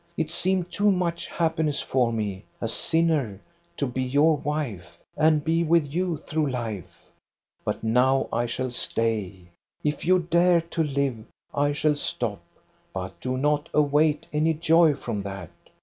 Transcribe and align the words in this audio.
It 0.17 0.31
seemed 0.31 0.71
too 0.71 0.89
much 0.91 1.27
happiness 1.27 1.79
for 1.79 2.11
me, 2.11 2.43
a 2.59 2.67
sinner, 2.67 3.39
to 3.77 3.85
be 3.85 4.01
your 4.01 4.35
wife, 4.37 4.97
and 5.15 5.43
be 5.43 5.63
with 5.63 5.93
you 5.93 6.17
through 6.17 6.49
life. 6.49 7.03
But 7.63 7.83
now 7.83 8.27
I 8.33 8.47
shall 8.47 8.71
stay. 8.71 9.49
If 9.83 10.03
you 10.03 10.17
dare 10.17 10.61
to 10.61 10.83
live, 10.83 11.25
I 11.53 11.71
shall 11.73 11.95
stop; 11.95 12.41
but 12.91 13.19
do 13.21 13.37
not 13.37 13.69
await 13.75 14.25
any 14.33 14.55
joy 14.55 14.95
from 14.95 15.21
that. 15.21 15.51